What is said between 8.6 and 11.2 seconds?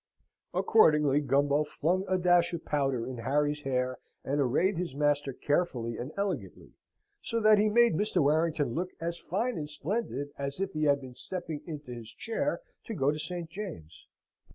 look as fine and splendid as if he had been